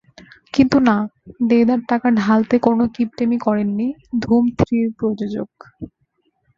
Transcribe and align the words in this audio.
কিন্তু 0.53 0.77
না, 0.81 0.95
দেদার 1.49 1.81
টাকা 1.87 2.07
ঢালতে 2.19 2.55
কোনো 2.59 2.83
কিপ্টেমি 2.95 3.37
করেননি 3.41 3.87
ধুম 4.21 4.43
থ্রির 4.57 4.87
প্রযোজক। 4.97 5.51